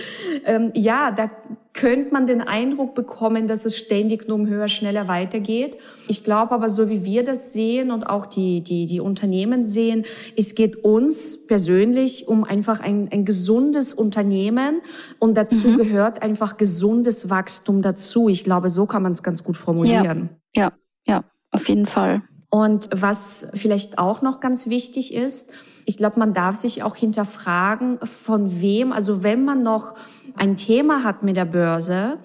ähm, 0.46 0.72
ja, 0.74 1.12
da 1.12 1.30
könnte 1.74 2.12
man 2.12 2.28
den 2.28 2.42
Eindruck 2.42 2.96
bekommen, 2.96 3.48
dass 3.48 3.66
es 3.66 3.78
ständig 3.78 4.28
nur 4.28 4.38
um 4.38 4.48
höher, 4.48 4.68
schneller 4.68 5.08
weitergeht. 5.08 5.78
Ich 6.08 6.24
glaube 6.24 6.52
aber, 6.52 6.70
so 6.70 6.90
wie 6.90 7.06
wir 7.06 7.24
das 7.24 7.54
sehen 7.54 7.92
und 7.92 8.04
auch 8.04 8.26
die, 8.26 8.62
die, 8.62 8.86
die 8.86 9.00
Unternehmen 9.00 9.64
sehen, 9.64 10.06
es 10.36 10.56
geht 10.56 10.84
uns 10.84 11.48
persönlich 11.48 12.28
um 12.28 12.44
einfach 12.44 12.82
ein, 12.82 13.10
ein 13.12 13.24
gesundes 13.24 13.94
Unternehmen 13.94 14.82
und 15.20 15.36
dazu 15.36 15.70
mhm. 15.70 15.78
gehört 15.78 16.22
einfach 16.22 16.58
gesundes 16.58 17.30
Wachstum 17.30 17.82
dazu. 17.82 18.28
Ich 18.28 18.44
glaube, 18.44 18.70
so 18.70 18.86
kann 18.86 19.04
man 19.04 19.14
es 19.14 19.24
ganz 19.24 19.44
gut 19.44 19.56
formulieren. 19.56 20.30
Ja, 20.54 20.64
ja, 20.64 20.74
ja, 21.08 21.24
auf 21.52 21.70
jeden 21.70 21.86
Fall. 21.86 22.22
Und 22.50 22.90
was 22.94 23.50
vielleicht 23.54 23.98
auch 23.98 24.22
noch 24.22 24.42
ganz 24.42 24.68
wichtig 24.68 25.14
ist, 25.14 25.54
Ich 25.86 25.98
glaube, 25.98 26.20
man 26.20 26.34
darf 26.34 26.56
sich 26.56 26.84
auch 26.84 26.96
hinterfragen, 26.96 28.00
von 28.04 28.62
wem, 28.62 28.92
also 28.92 29.24
wenn 29.24 29.44
man 29.46 29.64
noch 29.64 29.96
ein 30.36 30.56
Thema 30.56 31.04
hat 31.04 31.24
mit 31.24 31.36
der 31.36 31.46
Börse, 31.46 32.18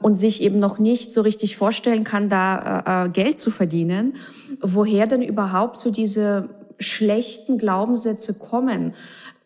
und 0.00 0.14
sich 0.14 0.42
eben 0.42 0.58
noch 0.58 0.78
nicht 0.78 1.12
so 1.12 1.22
richtig 1.22 1.56
vorstellen 1.56 2.04
kann, 2.04 2.28
da 2.28 3.04
äh, 3.04 3.06
äh 3.06 3.08
Geld 3.10 3.38
zu 3.38 3.50
verdienen, 3.50 4.16
woher 4.60 5.06
denn 5.06 5.22
überhaupt 5.22 5.78
so 5.78 5.90
diese 5.90 6.50
schlechten 6.78 7.58
Glaubenssätze 7.58 8.38
kommen. 8.38 8.94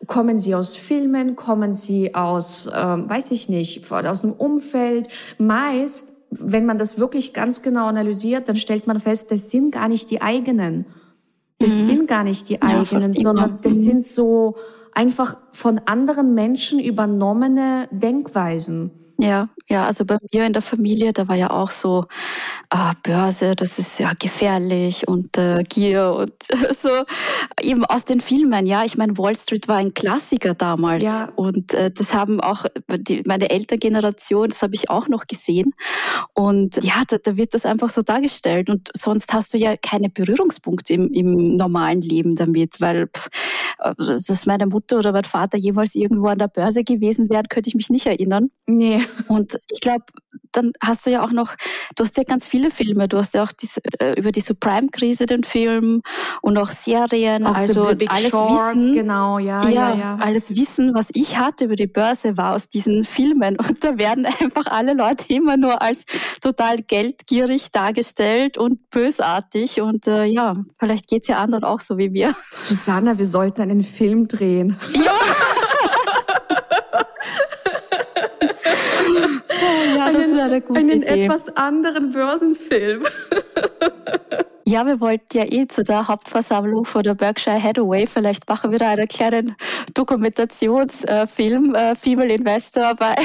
Kommen 0.05 0.37
sie 0.37 0.55
aus 0.55 0.75
Filmen? 0.75 1.35
Kommen 1.35 1.73
sie 1.73 2.13
aus, 2.13 2.67
äh, 2.67 2.71
weiß 2.71 3.31
ich 3.31 3.49
nicht, 3.49 3.91
aus 3.91 4.21
dem 4.21 4.33
Umfeld? 4.33 5.07
Meist, 5.37 6.27
wenn 6.29 6.65
man 6.65 6.77
das 6.77 6.99
wirklich 6.99 7.33
ganz 7.33 7.61
genau 7.61 7.87
analysiert, 7.87 8.47
dann 8.47 8.57
stellt 8.57 8.85
man 8.85 8.99
fest, 8.99 9.31
das 9.31 9.49
sind 9.49 9.71
gar 9.71 9.87
nicht 9.87 10.11
die 10.11 10.21
eigenen. 10.21 10.85
Das 11.59 11.71
mhm. 11.71 11.85
sind 11.85 12.07
gar 12.07 12.23
nicht 12.23 12.49
die 12.49 12.61
eigenen, 12.61 13.13
ja, 13.13 13.21
sondern 13.21 13.59
das 13.61 13.73
mhm. 13.73 13.83
sind 13.83 14.05
so 14.05 14.55
einfach 14.93 15.37
von 15.51 15.79
anderen 15.85 16.33
Menschen 16.33 16.79
übernommene 16.79 17.87
Denkweisen. 17.91 18.91
Ja, 19.19 19.49
ja, 19.67 19.85
also 19.85 20.05
bei 20.05 20.17
mir 20.31 20.45
in 20.45 20.53
der 20.53 20.61
Familie, 20.61 21.11
da 21.11 21.27
war 21.27 21.35
ja 21.35 21.49
auch 21.49 21.71
so, 21.71 22.05
ah, 22.69 22.93
Börse, 23.01 23.55
das 23.55 23.79
ist 23.79 23.99
ja 23.99 24.13
gefährlich 24.17 25.07
und 25.07 25.37
äh, 25.37 25.63
Gier 25.63 26.13
und 26.13 26.33
so 26.81 26.89
eben 27.59 27.83
aus 27.83 28.05
den 28.05 28.21
Filmen. 28.21 28.67
Ja, 28.67 28.85
ich 28.85 28.95
meine, 28.95 29.17
Wall 29.17 29.35
Street 29.35 29.67
war 29.67 29.77
ein 29.77 29.95
Klassiker 29.95 30.53
damals 30.53 31.03
ja. 31.03 31.29
und 31.35 31.73
äh, 31.73 31.89
das 31.89 32.13
haben 32.13 32.39
auch 32.39 32.65
die, 32.87 33.23
meine 33.25 33.49
Elterngeneration, 33.49 34.49
das 34.49 34.61
habe 34.61 34.75
ich 34.75 34.91
auch 34.91 35.07
noch 35.07 35.25
gesehen 35.25 35.73
und 36.33 36.83
ja, 36.83 37.03
da, 37.07 37.17
da 37.17 37.35
wird 37.35 37.55
das 37.55 37.65
einfach 37.65 37.89
so 37.89 38.03
dargestellt 38.03 38.69
und 38.69 38.91
sonst 38.95 39.33
hast 39.33 39.53
du 39.53 39.57
ja 39.57 39.75
keine 39.77 40.09
Berührungspunkte 40.09 40.93
im, 40.93 41.11
im 41.11 41.55
normalen 41.55 42.01
Leben 42.01 42.35
damit, 42.35 42.79
weil 42.81 43.07
pff, 43.07 43.27
äh, 43.27 43.29
dass 43.77 44.45
meine 44.45 44.67
Mutter 44.67 44.99
oder 44.99 45.11
mein 45.11 45.23
Vater 45.23 45.57
jemals 45.57 45.95
irgendwo 45.95 46.27
an 46.27 46.39
der 46.39 46.47
Börse 46.47 46.83
gewesen 46.83 47.29
wären, 47.29 47.47
könnte 47.47 47.69
ich 47.69 47.75
mich 47.75 47.89
nicht 47.89 48.05
erinnern. 48.05 48.49
Nee. 48.65 49.01
Und 49.27 49.59
ich 49.71 49.81
glaube, 49.81 50.05
dann 50.51 50.71
hast 50.81 51.05
du 51.05 51.11
ja 51.11 51.23
auch 51.23 51.31
noch, 51.31 51.55
du 51.95 52.03
hast 52.03 52.17
ja 52.17 52.23
ganz 52.23 52.45
viele 52.45 52.71
Filme, 52.71 53.07
du 53.07 53.17
hast 53.17 53.33
ja 53.33 53.43
auch 53.43 53.51
diese, 53.51 53.81
äh, 53.99 54.13
über 54.19 54.31
die 54.31 54.41
Subprime-Krise 54.41 55.25
den 55.25 55.43
Film 55.43 56.01
und 56.41 56.57
auch 56.57 56.69
Serien, 56.69 57.45
auch 57.45 57.55
also 57.55 57.85
alles 57.85 58.29
Short, 58.29 58.75
Wissen. 58.75 58.93
Genau, 58.93 59.39
ja, 59.39 59.63
ja, 59.63 59.69
ja, 59.69 59.95
ja. 59.95 60.17
Alles 60.19 60.55
Wissen, 60.55 60.93
was 60.93 61.09
ich 61.13 61.37
hatte 61.37 61.65
über 61.65 61.75
die 61.75 61.87
Börse, 61.87 62.37
war 62.37 62.55
aus 62.55 62.69
diesen 62.69 63.05
Filmen 63.05 63.57
und 63.67 63.83
da 63.83 63.97
werden 63.97 64.25
einfach 64.25 64.65
alle 64.67 64.93
Leute 64.93 65.33
immer 65.33 65.57
nur 65.57 65.81
als 65.81 66.05
total 66.41 66.81
geldgierig 66.81 67.71
dargestellt 67.71 68.57
und 68.57 68.89
bösartig 68.89 69.81
und 69.81 70.07
äh, 70.07 70.25
ja, 70.25 70.53
vielleicht 70.79 71.07
geht's 71.07 71.27
ja 71.27 71.37
anderen 71.37 71.63
auch 71.63 71.79
so 71.79 71.97
wie 71.97 72.13
wir. 72.13 72.35
Susanna, 72.51 73.17
wir 73.17 73.25
sollten 73.25 73.61
einen 73.61 73.81
Film 73.81 74.27
drehen. 74.27 74.77
Ja. 74.93 75.13
ja, 79.95 80.11
das 80.11 80.23
einen, 80.23 80.39
eine 80.39 80.61
gute 80.61 80.79
einen 80.79 81.01
Idee. 81.01 81.23
etwas 81.25 81.55
anderen 81.55 82.11
Börsenfilm. 82.11 83.05
Ja, 84.69 84.85
wir 84.85 84.99
wollten 84.99 85.37
ja 85.37 85.45
eh 85.49 85.65
zu 85.65 85.81
der 85.81 86.09
Hauptversammlung 86.09 86.83
von 86.83 87.01
der 87.01 87.13
Berkshire 87.13 87.63
Hathaway. 87.63 88.05
Vielleicht 88.05 88.49
machen 88.49 88.69
wir 88.69 88.79
da 88.79 88.89
einen 88.89 89.07
kleinen 89.07 89.55
Dokumentationsfilm, 89.93 91.73
äh, 91.73 91.95
Female 91.95 92.33
Investor 92.33 92.93
bei 92.95 93.15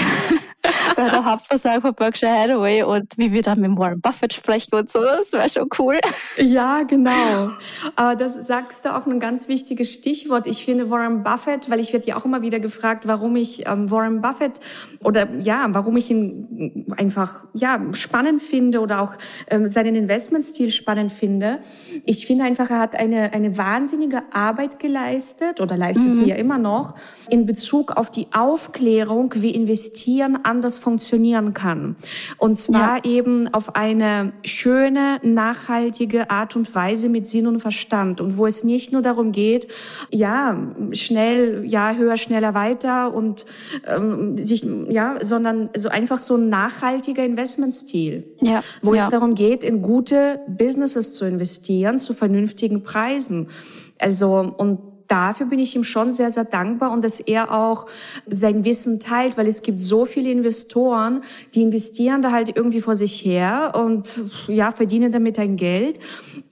bei 0.96 1.08
der 1.08 1.24
Hauptversammlung 1.24 1.82
von 1.82 1.94
Berkshire 1.94 2.32
Hathaway 2.32 2.82
und 2.82 3.16
wie 3.16 3.32
wir 3.32 3.42
dann 3.42 3.60
mit 3.60 3.76
Warren 3.76 4.00
Buffett 4.00 4.32
sprechen 4.32 4.74
und 4.74 4.90
so. 4.90 5.00
Das 5.00 5.32
wäre 5.32 5.48
schon 5.48 5.68
cool. 5.78 5.98
Ja, 6.36 6.82
genau. 6.82 7.50
Aber 7.96 8.16
das 8.16 8.46
sagst 8.46 8.84
du 8.84 8.96
auch 8.96 9.06
ein 9.06 9.20
ganz 9.20 9.48
wichtiges 9.48 9.92
Stichwort. 9.92 10.46
Ich 10.46 10.64
finde 10.64 10.90
Warren 10.90 11.22
Buffett, 11.22 11.70
weil 11.70 11.80
ich 11.80 11.92
werde 11.92 12.06
ja 12.06 12.16
auch 12.16 12.24
immer 12.24 12.42
wieder 12.42 12.60
gefragt, 12.60 13.06
warum 13.06 13.36
ich 13.36 13.66
ähm, 13.66 13.90
Warren 13.90 14.20
Buffett 14.20 14.60
oder 15.02 15.28
ja, 15.40 15.66
warum 15.70 15.96
ich 15.96 16.10
ihn 16.10 16.86
einfach 16.96 17.44
ja 17.54 17.80
spannend 17.92 18.42
finde 18.42 18.80
oder 18.80 19.02
auch 19.02 19.14
ähm, 19.48 19.66
seinen 19.66 19.94
Investmentstil 19.94 20.70
spannend 20.70 21.12
finde. 21.12 21.58
Ich 22.04 22.26
finde 22.26 22.44
einfach, 22.44 22.70
er 22.70 22.78
hat 22.78 22.94
eine 22.94 23.32
eine 23.32 23.56
wahnsinnige 23.56 24.22
Arbeit 24.32 24.78
geleistet 24.78 25.60
oder 25.60 25.76
leistet 25.76 26.08
mhm. 26.08 26.14
sie 26.14 26.28
ja 26.28 26.36
immer 26.36 26.58
noch 26.58 26.94
in 27.28 27.46
Bezug 27.46 27.96
auf 27.96 28.10
die 28.10 28.26
Aufklärung, 28.32 29.32
wie 29.36 29.50
investieren 29.50 30.38
anders 30.52 30.78
funktionieren 30.78 31.54
kann. 31.54 31.96
Und 32.36 32.54
zwar 32.54 32.98
ja. 32.98 33.10
eben 33.10 33.52
auf 33.54 33.74
eine 33.74 34.34
schöne, 34.44 35.18
nachhaltige 35.22 36.30
Art 36.30 36.56
und 36.56 36.74
Weise 36.74 37.08
mit 37.08 37.26
Sinn 37.26 37.46
und 37.46 37.60
Verstand. 37.60 38.20
Und 38.20 38.36
wo 38.36 38.46
es 38.46 38.64
nicht 38.64 38.92
nur 38.92 39.00
darum 39.00 39.32
geht, 39.32 39.66
ja, 40.10 40.56
schnell, 40.92 41.64
ja, 41.64 41.94
höher, 41.94 42.18
schneller, 42.18 42.52
weiter 42.52 43.14
und 43.14 43.46
ähm, 43.86 44.42
sich, 44.42 44.66
ja, 44.90 45.16
sondern 45.22 45.70
so 45.74 45.88
einfach 45.88 46.18
so 46.18 46.36
ein 46.36 46.50
nachhaltiger 46.50 47.24
Investmentstil. 47.24 48.24
Ja. 48.42 48.62
Wo 48.82 48.92
ja. 48.92 49.04
es 49.04 49.10
darum 49.10 49.34
geht, 49.34 49.64
in 49.64 49.80
gute 49.80 50.40
Businesses 50.46 51.14
zu 51.14 51.24
investieren, 51.24 51.98
zu 51.98 52.12
vernünftigen 52.12 52.82
Preisen. 52.82 53.48
Also, 53.98 54.54
und 54.58 54.91
dafür 55.12 55.44
bin 55.44 55.58
ich 55.58 55.76
ihm 55.76 55.84
schon 55.84 56.10
sehr, 56.10 56.30
sehr 56.30 56.44
dankbar 56.44 56.90
und 56.90 57.04
dass 57.04 57.20
er 57.20 57.52
auch 57.52 57.84
sein 58.26 58.64
Wissen 58.64 58.98
teilt, 58.98 59.36
weil 59.36 59.46
es 59.46 59.62
gibt 59.62 59.78
so 59.78 60.06
viele 60.06 60.30
Investoren, 60.30 61.20
die 61.54 61.60
investieren 61.60 62.22
da 62.22 62.32
halt 62.32 62.56
irgendwie 62.56 62.80
vor 62.80 62.96
sich 62.96 63.22
her 63.22 63.74
und 63.76 64.08
ja, 64.48 64.70
verdienen 64.70 65.12
damit 65.12 65.38
ein 65.38 65.58
Geld. 65.58 65.98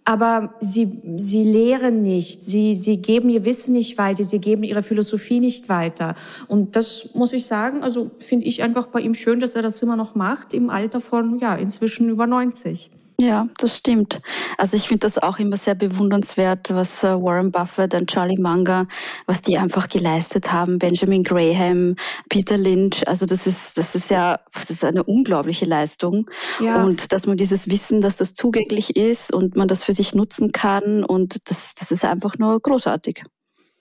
Aber 0.05 0.55
sie, 0.61 1.00
sie 1.17 1.43
lehren 1.43 2.02
nicht, 2.02 2.45
sie, 2.45 2.75
sie 2.75 3.00
geben 3.00 3.31
ihr 3.31 3.47
Wissen 3.47 3.73
nicht 3.73 3.97
weiter, 3.97 4.25
sie 4.25 4.40
geben 4.40 4.62
ihre 4.62 4.83
Philosophie 4.83 5.40
nicht 5.40 5.71
weiter. 5.71 6.14
Und 6.47 6.76
das 6.76 7.14
muss 7.14 7.33
ich 7.33 7.47
sagen, 7.47 7.83
also 7.83 8.11
finde 8.19 8.45
ich 8.45 8.62
einfach 8.62 8.88
bei 8.88 9.00
ihm 9.00 9.14
schön, 9.14 9.40
dass 9.40 9.55
er 9.55 9.62
das 9.62 9.81
immer 9.83 9.97
noch 9.97 10.14
macht, 10.14 10.52
im 10.52 10.69
Alter 10.69 11.00
von, 11.00 11.38
ja, 11.38 11.55
inzwischen 11.55 12.11
über 12.11 12.26
90. 12.26 12.90
Ja, 13.21 13.49
das 13.59 13.77
stimmt. 13.77 14.23
Also 14.57 14.79
ich 14.79 14.89
finde 14.89 15.00
das 15.00 15.19
auch 15.19 15.39
immer 15.39 15.59
sehr 15.59 15.75
bewundernswert, 15.75 16.71
was 16.73 17.05
äh, 17.05 17.09
Warren 17.09 17.53
Buffett 17.53 17.93
und 17.93 18.11
Charlie 18.11 18.39
Munger, 18.39 18.89
was 19.27 19.43
die 19.43 19.59
einfach 19.59 19.91
geleistet 19.91 20.50
haben, 20.50 20.79
Benjamin 20.79 21.23
Graham, 21.23 21.97
Peter 22.31 22.57
Lynch. 22.57 23.07
Also 23.07 23.27
das 23.27 23.47
ist, 23.47 23.77
das 23.77 23.95
ist 23.95 24.09
ja, 24.09 24.41
das 24.55 24.71
ist 24.71 24.83
eine 24.85 25.05
unglaubliche 25.05 25.67
Leistung. 25.67 26.31
Ja. 26.61 26.83
Und 26.83 27.12
dass 27.12 27.27
man 27.27 27.37
dieses 27.37 27.69
Wissen, 27.69 28.00
dass 28.00 28.17
das 28.17 28.33
zugänglich 28.33 28.97
ist 28.97 29.35
und 29.35 29.55
man 29.55 29.69
das 29.69 29.85
für 29.85 29.93
sich 29.93 30.15
nutzen 30.15 30.53
kann 30.53 31.05
und 31.05 31.50
das, 31.50 31.75
das 31.75 31.91
ist 31.91 32.07
einfach 32.07 32.39
nur 32.39 32.59
großartig. 32.59 33.25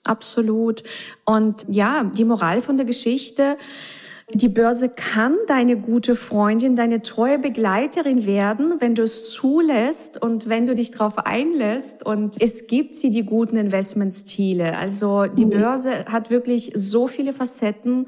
Absolut. 0.04 0.84
Und 1.24 1.66
ja, 1.70 2.04
die 2.04 2.26
Moral 2.26 2.60
von 2.60 2.76
der 2.76 2.86
Geschichte, 2.86 3.58
die 4.34 4.48
Börse 4.48 4.90
kann 4.90 5.36
deine 5.48 5.76
gute 5.76 6.16
Freundin, 6.16 6.76
deine 6.76 7.02
treue 7.02 7.40
Begleiterin 7.40 8.28
werden, 8.28 8.76
wenn 8.80 8.94
du 8.94 9.02
es 9.02 9.32
zulässt 9.32 10.22
und 10.22 10.48
wenn 10.48 10.68
du 10.68 10.76
dich 10.76 10.92
darauf 10.92 11.18
einlässt. 11.18 12.06
Und 12.06 12.40
es 12.40 12.68
gibt 12.68 12.96
sie, 12.96 13.10
die 13.10 13.24
guten 13.24 13.56
Investmentstile. 13.56 14.78
Also 14.78 15.26
die 15.26 15.46
mhm. 15.46 15.52
Börse 15.52 16.06
hat 16.06 16.30
wirklich 16.30 16.72
so 16.76 17.08
viele 17.08 17.34
Facetten 17.34 18.08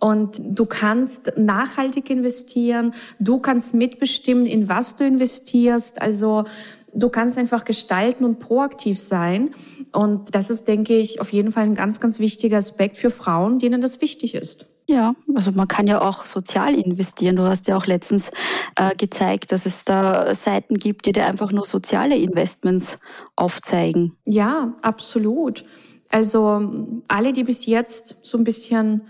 und 0.00 0.40
du 0.42 0.66
kannst 0.66 1.34
nachhaltig 1.36 2.10
investieren. 2.10 2.92
Du 3.20 3.38
kannst 3.38 3.72
mitbestimmen, 3.72 4.46
in 4.46 4.68
was 4.68 4.96
du 4.96 5.04
investierst. 5.04 6.02
Also 6.02 6.46
du 6.92 7.08
kannst 7.10 7.38
einfach 7.38 7.64
gestalten 7.64 8.24
und 8.24 8.40
proaktiv 8.40 8.98
sein. 8.98 9.50
Und 9.92 10.34
das 10.34 10.50
ist, 10.50 10.66
denke 10.66 10.96
ich, 10.96 11.20
auf 11.20 11.32
jeden 11.32 11.52
Fall 11.52 11.64
ein 11.64 11.74
ganz, 11.76 12.00
ganz 12.00 12.18
wichtiger 12.18 12.58
Aspekt 12.58 12.98
für 12.98 13.10
Frauen, 13.10 13.60
denen 13.60 13.80
das 13.80 14.00
wichtig 14.00 14.34
ist. 14.34 14.69
Ja, 14.90 15.14
also 15.36 15.52
man 15.52 15.68
kann 15.68 15.86
ja 15.86 16.00
auch 16.00 16.26
sozial 16.26 16.74
investieren. 16.74 17.36
Du 17.36 17.44
hast 17.44 17.68
ja 17.68 17.76
auch 17.76 17.86
letztens 17.86 18.32
äh, 18.74 18.96
gezeigt, 18.96 19.52
dass 19.52 19.64
es 19.64 19.84
da 19.84 20.34
Seiten 20.34 20.74
gibt, 20.74 21.06
die 21.06 21.12
dir 21.12 21.26
einfach 21.26 21.52
nur 21.52 21.64
soziale 21.64 22.16
Investments 22.16 22.98
aufzeigen. 23.36 24.16
Ja, 24.26 24.74
absolut. 24.82 25.64
Also 26.08 27.02
alle, 27.06 27.32
die 27.32 27.44
bis 27.44 27.66
jetzt 27.66 28.16
so 28.22 28.36
ein 28.36 28.42
bisschen 28.42 29.02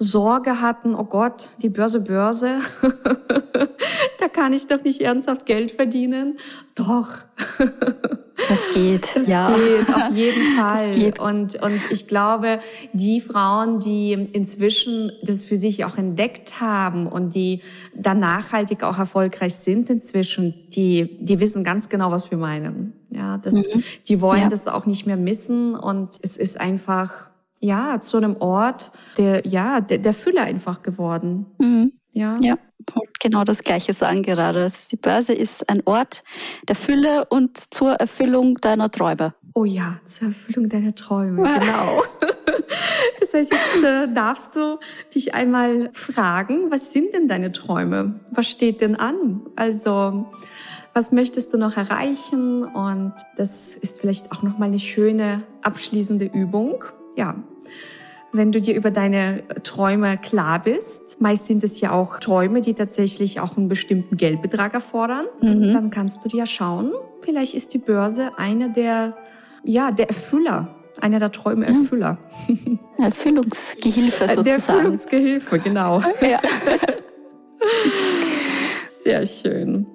Sorge 0.00 0.60
hatten, 0.60 0.96
oh 0.96 1.04
Gott, 1.04 1.50
die 1.62 1.68
Börse, 1.68 2.00
Börse, 2.00 2.58
da 4.18 4.28
kann 4.28 4.52
ich 4.52 4.66
doch 4.66 4.82
nicht 4.82 5.00
ernsthaft 5.02 5.46
Geld 5.46 5.70
verdienen. 5.70 6.40
Doch. 6.74 7.10
Das 8.48 8.58
geht, 8.74 9.16
das 9.16 9.28
ja. 9.28 9.54
geht, 9.54 9.94
auf 9.94 10.10
jeden 10.14 10.56
Fall. 10.56 10.92
Geht. 10.92 11.18
Und, 11.18 11.62
und 11.62 11.90
ich 11.90 12.06
glaube, 12.06 12.60
die 12.92 13.20
Frauen, 13.20 13.80
die 13.80 14.12
inzwischen 14.12 15.12
das 15.22 15.44
für 15.44 15.56
sich 15.56 15.84
auch 15.84 15.96
entdeckt 15.96 16.60
haben 16.60 17.06
und 17.06 17.34
die 17.34 17.60
dann 17.94 18.18
nachhaltig 18.20 18.82
auch 18.82 18.98
erfolgreich 18.98 19.54
sind 19.54 19.90
inzwischen, 19.90 20.54
die, 20.70 21.18
die 21.20 21.40
wissen 21.40 21.64
ganz 21.64 21.88
genau, 21.88 22.10
was 22.10 22.30
wir 22.30 22.38
meinen. 22.38 22.94
Ja, 23.10 23.38
das, 23.38 23.54
mhm. 23.54 23.84
die 24.06 24.20
wollen 24.20 24.42
ja. 24.42 24.48
das 24.48 24.66
auch 24.66 24.86
nicht 24.86 25.06
mehr 25.06 25.16
missen 25.16 25.74
und 25.74 26.16
es 26.22 26.36
ist 26.36 26.60
einfach, 26.60 27.30
ja, 27.60 28.00
zu 28.00 28.16
einem 28.18 28.36
Ort 28.36 28.92
der, 29.16 29.46
ja, 29.46 29.80
der, 29.80 29.98
der 29.98 30.12
Fülle 30.12 30.42
einfach 30.42 30.82
geworden. 30.82 31.46
Mhm. 31.58 31.92
Ja. 32.12 32.38
ja, 32.42 32.58
genau 33.20 33.44
das 33.44 33.62
Gleiche 33.62 33.92
sagen 33.92 34.22
gerade. 34.22 34.62
Also 34.62 34.88
die 34.90 34.96
Börse 34.96 35.32
ist 35.32 35.68
ein 35.68 35.82
Ort 35.84 36.22
der 36.68 36.76
Fülle 36.76 37.26
und 37.26 37.56
zur 37.72 37.92
Erfüllung 37.92 38.56
deiner 38.56 38.90
Träume. 38.90 39.34
Oh 39.54 39.64
ja, 39.64 39.98
zur 40.04 40.28
Erfüllung 40.28 40.68
deiner 40.68 40.94
Träume, 40.94 41.42
genau. 41.42 42.02
Das 43.20 43.34
heißt, 43.34 43.52
jetzt 43.52 43.84
äh, 43.84 44.12
darfst 44.12 44.56
du 44.56 44.78
dich 45.14 45.34
einmal 45.34 45.90
fragen, 45.92 46.70
was 46.70 46.92
sind 46.92 47.12
denn 47.12 47.28
deine 47.28 47.52
Träume? 47.52 48.20
Was 48.30 48.48
steht 48.48 48.80
denn 48.80 48.96
an? 48.96 49.42
Also, 49.56 50.26
was 50.94 51.12
möchtest 51.12 51.52
du 51.52 51.58
noch 51.58 51.76
erreichen? 51.76 52.64
Und 52.64 53.12
das 53.36 53.74
ist 53.74 54.00
vielleicht 54.00 54.32
auch 54.32 54.42
nochmal 54.42 54.68
eine 54.68 54.78
schöne 54.78 55.42
abschließende 55.62 56.26
Übung. 56.26 56.84
Ja. 57.16 57.34
Wenn 58.32 58.52
du 58.52 58.60
dir 58.60 58.74
über 58.74 58.90
deine 58.90 59.42
Träume 59.62 60.18
klar 60.18 60.60
bist, 60.60 61.20
meist 61.20 61.46
sind 61.46 61.64
es 61.64 61.80
ja 61.80 61.92
auch 61.92 62.18
Träume, 62.18 62.60
die 62.60 62.74
tatsächlich 62.74 63.40
auch 63.40 63.56
einen 63.56 63.68
bestimmten 63.68 64.16
Geldbetrag 64.16 64.74
erfordern, 64.74 65.26
mhm. 65.40 65.72
dann 65.72 65.90
kannst 65.90 66.24
du 66.24 66.28
dir 66.28 66.44
schauen, 66.44 66.92
vielleicht 67.22 67.54
ist 67.54 67.72
die 67.72 67.78
Börse 67.78 68.32
einer 68.36 68.68
der, 68.68 69.16
ja, 69.64 69.90
der 69.90 70.08
Erfüller 70.08 70.74
einer 71.00 71.18
der 71.18 71.32
Träumeerfüller. 71.32 72.18
Ja. 72.98 73.04
Erfüllungsgehilfe 73.04 74.10
sozusagen. 74.26 74.44
Der 74.44 74.54
Erfüllungsgehilfe, 74.54 75.58
genau. 75.58 76.02
Ja. 76.20 76.40
Sehr 79.04 79.26
schön. 79.26 79.86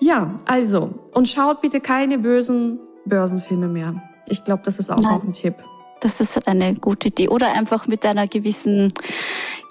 Ja, 0.00 0.36
also, 0.44 0.94
und 1.12 1.28
schaut 1.28 1.60
bitte 1.60 1.80
keine 1.80 2.18
bösen 2.18 2.78
Börsenfilme 3.04 3.68
mehr. 3.68 4.02
Ich 4.28 4.44
glaube, 4.44 4.62
das 4.64 4.78
ist 4.78 4.90
auch 4.90 5.00
Nein. 5.00 5.14
noch 5.14 5.24
ein 5.24 5.32
Tipp. 5.32 5.54
Das 6.00 6.20
ist 6.20 6.46
eine 6.46 6.74
gute 6.74 7.08
Idee. 7.08 7.28
Oder 7.28 7.54
einfach 7.54 7.86
mit 7.86 8.04
einer 8.04 8.26
gewissen, 8.26 8.92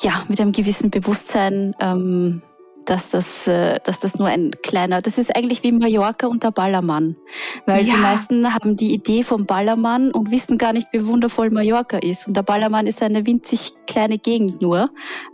ja, 0.02 0.24
mit 0.28 0.40
einem 0.40 0.52
gewissen 0.52 0.90
Bewusstsein 0.90 1.76
ähm, 1.80 2.42
dass 2.88 3.10
das, 3.10 3.48
äh, 3.48 3.80
dass 3.84 4.00
das 4.00 4.18
nur 4.18 4.28
ein 4.28 4.52
kleiner, 4.64 5.02
das 5.02 5.18
ist 5.18 5.36
eigentlich 5.36 5.62
wie 5.62 5.74
Mallorca 5.74 6.26
und 6.28 6.44
der 6.44 6.52
Ballermann. 6.52 7.18
Weil 7.66 7.86
ja. 7.86 7.94
die 7.94 8.00
meisten 8.00 8.54
haben 8.54 8.78
die 8.78 8.94
Idee 8.94 9.24
vom 9.24 9.46
Ballermann 9.46 10.12
und 10.12 10.32
wissen 10.32 10.58
gar 10.58 10.72
nicht, 10.72 10.88
wie 10.94 11.06
wundervoll 11.06 11.50
Mallorca 11.50 11.98
ist. 11.98 12.28
Und 12.28 12.38
der 12.38 12.44
Ballermann 12.44 12.88
ist 12.88 13.02
eine 13.04 13.26
winzig 13.26 13.74
kleine 13.88 14.18
Gegend 14.18 14.62
nur. 14.62 14.90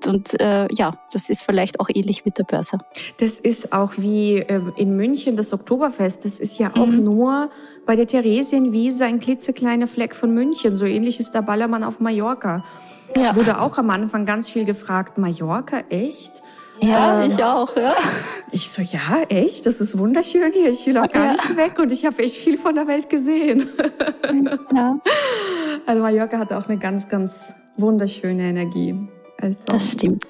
Und 0.05 0.39
äh, 0.41 0.67
ja, 0.73 0.91
das 1.11 1.29
ist 1.29 1.43
vielleicht 1.43 1.79
auch 1.79 1.89
ähnlich 1.93 2.25
mit 2.25 2.39
der 2.39 2.43
Börse. 2.43 2.79
Das 3.17 3.39
ist 3.39 3.71
auch 3.71 3.93
wie 3.97 4.37
äh, 4.37 4.61
in 4.75 4.95
München 4.95 5.35
das 5.35 5.53
Oktoberfest. 5.53 6.25
Das 6.25 6.39
ist 6.39 6.57
ja 6.57 6.71
auch 6.75 6.87
mhm. 6.87 7.03
nur 7.03 7.49
bei 7.85 7.95
der 7.95 8.07
Theresienwiese 8.07 9.05
ein 9.05 9.19
klitzekleiner 9.19 9.85
Fleck 9.85 10.15
von 10.15 10.33
München. 10.33 10.73
So 10.73 10.85
ähnlich 10.85 11.19
ist 11.19 11.31
der 11.31 11.43
Ballermann 11.43 11.83
auf 11.83 11.99
Mallorca. 11.99 12.63
Ja. 13.15 13.29
Ich 13.29 13.35
wurde 13.35 13.59
auch 13.59 13.77
am 13.77 13.91
Anfang 13.91 14.25
ganz 14.25 14.49
viel 14.49 14.65
gefragt, 14.65 15.19
Mallorca, 15.19 15.83
echt? 15.89 16.42
Ja, 16.87 17.23
ähm, 17.23 17.31
ich 17.31 17.43
auch, 17.43 17.75
ja. 17.75 17.95
Ich 18.51 18.69
so, 18.69 18.81
ja, 18.81 19.23
echt? 19.29 19.65
Das 19.65 19.79
ist 19.79 19.97
wunderschön 19.97 20.51
hier. 20.51 20.69
Ich 20.69 20.85
will 20.85 20.97
auch 20.97 21.09
gar 21.09 21.25
ja. 21.25 21.31
nicht 21.33 21.55
weg 21.55 21.79
und 21.79 21.91
ich 21.91 22.05
habe 22.05 22.21
echt 22.23 22.35
viel 22.35 22.57
von 22.57 22.75
der 22.75 22.87
Welt 22.87 23.09
gesehen. 23.09 23.69
Ja. 24.73 24.99
Also 25.85 26.01
Mallorca 26.01 26.37
hat 26.37 26.53
auch 26.53 26.69
eine 26.69 26.77
ganz, 26.77 27.09
ganz 27.09 27.55
wunderschöne 27.77 28.43
Energie. 28.43 28.95
Also, 29.37 29.63
das 29.65 29.91
stimmt. 29.91 30.23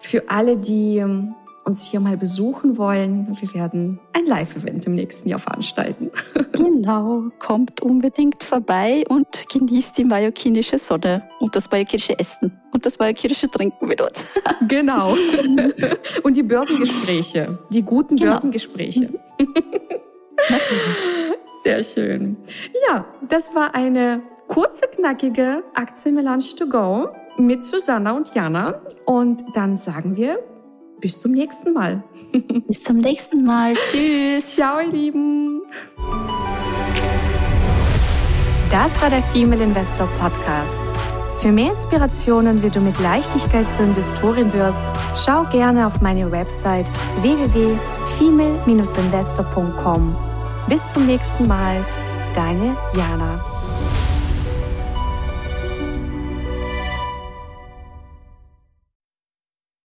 Für 0.00 0.30
alle, 0.30 0.56
die 0.56 0.96
ähm, 0.96 1.34
uns 1.64 1.84
hier 1.84 2.00
mal 2.00 2.16
besuchen 2.16 2.76
wollen. 2.76 3.36
Wir 3.40 3.54
werden 3.54 4.00
ein 4.12 4.26
Live-Event 4.26 4.86
im 4.86 4.94
nächsten 4.94 5.28
Jahr 5.28 5.38
veranstalten. 5.38 6.10
Genau, 6.52 7.30
kommt 7.38 7.80
unbedingt 7.80 8.42
vorbei 8.42 9.04
und 9.08 9.26
genießt 9.48 9.96
die 9.96 10.04
mallorquinische 10.04 10.78
Sonne 10.78 11.28
und 11.40 11.56
das 11.56 11.70
mallorquinische 11.70 12.18
Essen 12.18 12.60
und 12.72 12.84
das 12.84 12.98
mallorquinische 12.98 13.50
Trinken 13.50 13.86
mit 13.86 14.00
uns. 14.00 14.18
Genau. 14.68 15.14
Und 16.22 16.36
die 16.36 16.42
Börsengespräche, 16.42 17.58
die 17.70 17.82
guten 17.82 18.16
genau. 18.16 18.32
Börsengespräche. 18.32 19.10
Natürlich. 19.38 20.98
Sehr 21.64 21.82
schön. 21.82 22.36
Ja, 22.88 23.04
das 23.28 23.54
war 23.54 23.74
eine 23.74 24.22
kurze, 24.46 24.86
knackige 24.94 25.64
Aktienmelange 25.74 26.44
to 26.56 26.66
go 26.66 27.08
mit 27.38 27.64
Susanna 27.64 28.12
und 28.12 28.34
Jana. 28.34 28.80
Und 29.04 29.42
dann 29.54 29.76
sagen 29.76 30.16
wir 30.16 30.38
bis 31.02 31.20
zum 31.20 31.32
nächsten 31.32 31.74
Mal. 31.74 32.02
Bis 32.66 32.82
zum 32.84 32.96
nächsten 32.98 33.44
Mal. 33.44 33.74
Tschüss. 33.90 34.54
Ciao, 34.54 34.80
ihr 34.80 34.90
Lieben. 34.90 35.60
Das 38.70 39.02
war 39.02 39.10
der 39.10 39.22
Female 39.24 39.64
Investor 39.64 40.08
Podcast. 40.18 40.80
Für 41.40 41.52
mehr 41.52 41.72
Inspirationen, 41.72 42.62
wie 42.62 42.70
du 42.70 42.80
mit 42.80 42.98
Leichtigkeit 43.00 43.70
zur 43.72 43.84
Investorin 43.84 44.50
wirst, 44.54 44.78
schau 45.14 45.42
gerne 45.50 45.86
auf 45.86 46.00
meine 46.00 46.32
Website 46.32 46.90
www.female-investor.com. 47.20 50.16
Bis 50.68 50.82
zum 50.94 51.06
nächsten 51.06 51.46
Mal, 51.48 51.84
deine 52.34 52.74
Jana. 52.96 53.51